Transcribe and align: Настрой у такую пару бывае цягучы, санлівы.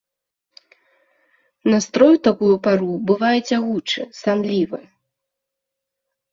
Настрой 1.73 2.15
у 2.17 2.21
такую 2.29 2.51
пару 2.69 2.91
бывае 3.13 3.37
цягучы, 3.49 4.01
санлівы. 4.23 4.85